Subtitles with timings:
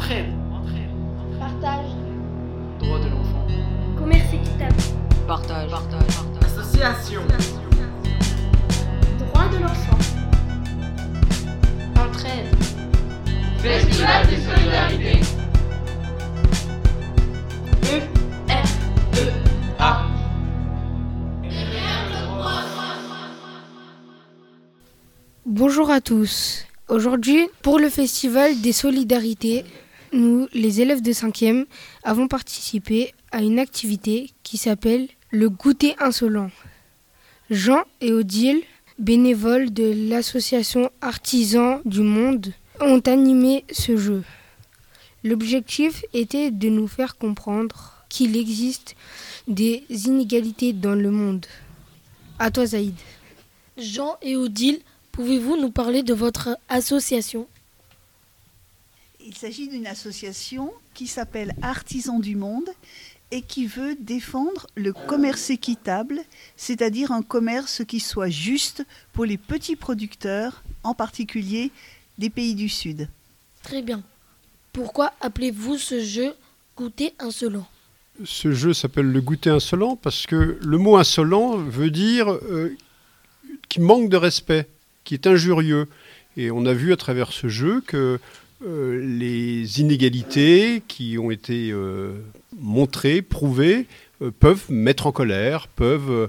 [0.00, 0.32] Entraide.
[1.38, 1.90] Partage.
[2.78, 3.46] Droit de l'enfant.
[3.98, 4.74] Commerce équitable.
[5.28, 5.70] Partage.
[5.70, 6.06] Partage.
[6.06, 6.44] Partage.
[6.46, 7.20] Association.
[9.18, 9.98] Droit de l'enfant.
[11.98, 12.56] Entraide.
[13.58, 15.20] Festival de solidarité.
[17.84, 18.00] E
[18.48, 18.78] F
[19.18, 19.30] E
[19.78, 20.06] A.
[25.44, 26.64] Bonjour à tous.
[26.88, 29.64] Aujourd'hui, pour le Festival des Solidarités,
[30.12, 31.66] nous, les élèves de 5e,
[32.02, 36.50] avons participé à une activité qui s'appelle le goûter insolent.
[37.50, 38.62] Jean et Odile,
[38.98, 44.22] bénévoles de l'association Artisans du Monde, ont animé ce jeu.
[45.22, 48.96] L'objectif était de nous faire comprendre qu'il existe
[49.48, 51.46] des inégalités dans le monde.
[52.38, 52.94] À toi, Zaïd.
[53.76, 54.80] Jean et Odile,
[55.12, 57.46] pouvez-vous nous parler de votre association?
[59.30, 62.68] Il s'agit d'une association qui s'appelle Artisans du Monde
[63.30, 66.18] et qui veut défendre le commerce équitable,
[66.56, 71.70] c'est-à-dire un commerce qui soit juste pour les petits producteurs, en particulier
[72.18, 73.08] des pays du Sud.
[73.62, 74.02] Très bien.
[74.72, 76.34] Pourquoi appelez-vous ce jeu
[76.76, 77.68] goûter insolent?
[78.24, 82.76] Ce jeu s'appelle le goûter insolent parce que le mot insolent veut dire euh,
[83.68, 84.66] qui manque de respect,
[85.04, 85.86] qui est injurieux.
[86.36, 88.18] Et on a vu à travers ce jeu que
[88.62, 92.12] euh, les inégalités qui ont été euh,
[92.58, 93.86] montrées, prouvées,
[94.22, 96.28] euh, peuvent mettre en colère, peuvent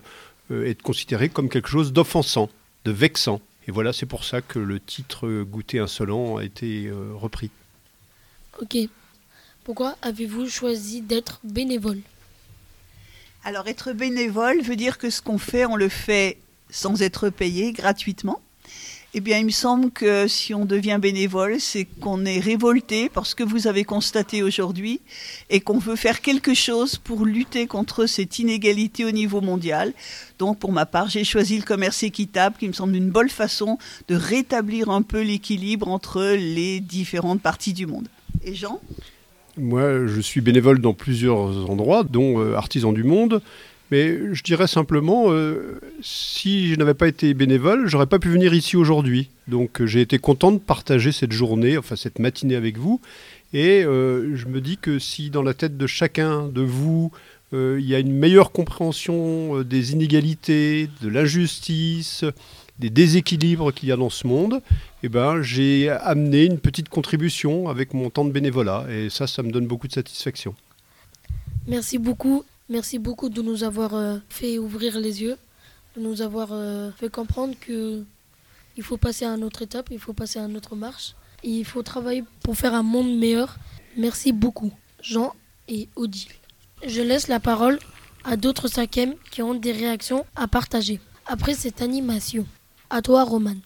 [0.51, 2.49] euh, être considérées comme quelque chose d'offensant,
[2.85, 3.41] de vexant.
[3.67, 7.49] Et voilà, c'est pour ça que le titre Goûter insolent a été euh, repris.
[8.61, 8.77] Ok.
[9.63, 11.99] Pourquoi avez-vous choisi d'être bénévole?
[13.43, 16.37] Alors être bénévole veut dire que ce qu'on fait, on le fait
[16.69, 18.41] sans être payé, gratuitement.
[19.13, 23.25] Eh bien, il me semble que si on devient bénévole, c'est qu'on est révolté par
[23.25, 25.01] ce que vous avez constaté aujourd'hui
[25.49, 29.91] et qu'on veut faire quelque chose pour lutter contre cette inégalité au niveau mondial.
[30.39, 33.77] Donc, pour ma part, j'ai choisi le commerce équitable, qui me semble une bonne façon
[34.07, 38.07] de rétablir un peu l'équilibre entre les différentes parties du monde.
[38.45, 38.79] Et Jean?
[39.57, 43.41] Moi, je suis bénévole dans plusieurs endroits, dont euh, Artisans du Monde.
[43.91, 48.53] Mais je dirais simplement, euh, si je n'avais pas été bénévole, j'aurais pas pu venir
[48.53, 49.29] ici aujourd'hui.
[49.49, 53.01] Donc euh, j'ai été content de partager cette journée, enfin cette matinée avec vous.
[53.51, 57.11] Et euh, je me dis que si dans la tête de chacun de vous,
[57.53, 62.23] il y a une meilleure compréhension des inégalités, de l'injustice,
[62.79, 64.61] des déséquilibres qu'il y a dans ce monde,
[65.03, 68.85] eh ben, j'ai amené une petite contribution avec mon temps de bénévolat.
[68.89, 70.55] Et ça, ça me donne beaucoup de satisfaction.
[71.67, 72.45] Merci beaucoup.
[72.71, 75.37] Merci beaucoup de nous avoir euh, fait ouvrir les yeux,
[75.97, 78.01] de nous avoir euh, fait comprendre que
[78.77, 81.13] il faut passer à une autre étape, il faut passer à une autre marche.
[81.43, 83.57] Il faut travailler pour faire un monde meilleur.
[83.97, 84.71] Merci beaucoup,
[85.01, 85.35] Jean
[85.67, 86.31] et Odile.
[86.87, 87.77] Je laisse la parole
[88.23, 92.47] à d'autres cinquièmes qui ont des réactions à partager après cette animation.
[92.89, 93.57] À toi, Roman.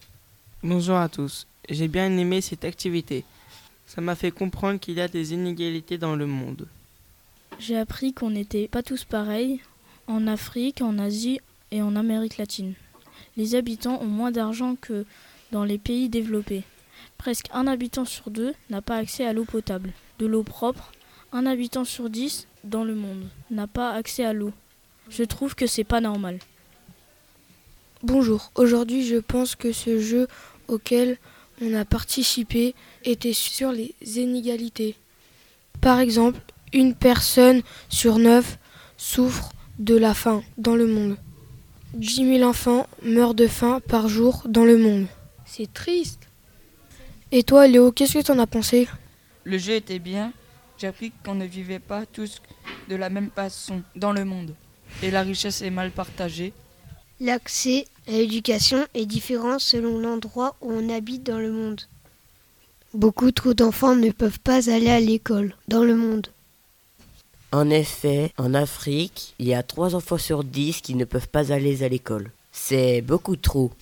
[0.64, 1.46] Bonjour à tous.
[1.68, 3.24] J'ai bien aimé cette activité.
[3.86, 6.66] Ça m'a fait comprendre qu'il y a des inégalités dans le monde.
[7.58, 9.60] J'ai appris qu'on n'était pas tous pareils
[10.06, 11.40] en Afrique, en Asie
[11.70, 12.74] et en Amérique latine.
[13.36, 15.04] Les habitants ont moins d'argent que
[15.52, 16.64] dans les pays développés.
[17.16, 19.92] Presque un habitant sur deux n'a pas accès à l'eau potable.
[20.18, 20.92] De l'eau propre,
[21.32, 24.52] un habitant sur dix dans le monde n'a pas accès à l'eau.
[25.08, 26.38] Je trouve que c'est pas normal.
[28.02, 30.28] Bonjour, aujourd'hui je pense que ce jeu
[30.68, 31.16] auquel
[31.62, 32.74] on a participé
[33.04, 34.94] était sur les inégalités.
[35.80, 36.40] Par exemple,
[36.72, 38.58] une personne sur neuf
[38.96, 41.16] souffre de la faim dans le monde.
[41.94, 45.06] 10 000 enfants meurent de faim par jour dans le monde.
[45.44, 46.28] C'est triste.
[47.32, 48.88] Et toi, Léo, qu'est-ce que tu en as pensé?
[49.44, 50.32] Le jeu était bien.
[50.78, 52.42] J'ai appris qu'on ne vivait pas tous
[52.88, 54.54] de la même façon dans le monde.
[55.02, 56.52] Et la richesse est mal partagée.
[57.18, 61.80] L'accès à l'éducation est différent selon l'endroit où on habite dans le monde.
[62.92, 66.28] Beaucoup trop d'enfants ne peuvent pas aller à l'école dans le monde.
[67.56, 71.54] En effet, en Afrique, il y a 3 enfants sur 10 qui ne peuvent pas
[71.54, 72.30] aller à l'école.
[72.52, 73.72] C'est beaucoup trop.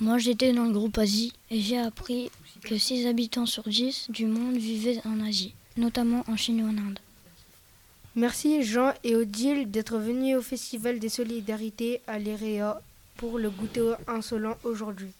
[0.00, 2.32] Moi j'étais dans le groupe Asie et j'ai appris
[2.64, 6.76] que 6 habitants sur 10 du monde vivaient en Asie, notamment en Chine et en
[6.76, 6.98] Inde.
[8.16, 12.82] Merci Jean et Odile d'être venus au Festival des Solidarités à l'EREA
[13.16, 15.12] pour le goûter insolent aujourd'hui.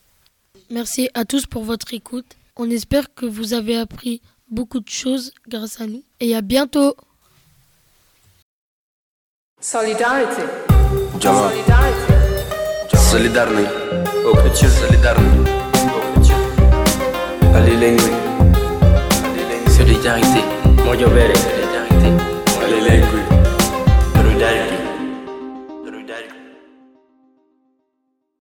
[0.71, 2.35] Merci à tous pour votre écoute.
[2.57, 4.21] On espère que vous avez appris
[4.51, 6.03] beaucoup de choses grâce à nous.
[6.19, 6.97] Et à bientôt
[9.62, 10.44] Solidarity.
[11.18, 11.50] Джама.
[11.50, 12.96] Solidarity.
[12.96, 13.68] Солидарный.
[14.31, 15.42] Окричу солидарный.
[15.98, 16.34] Окричу.
[17.56, 18.14] Алиленгui.
[19.68, 19.96] Сюди.
[19.96, 20.42] Solidarité.
[20.86, 21.36] Mojo bere.
[21.36, 22.10] Solidarité.
[22.62, 23.21] Walele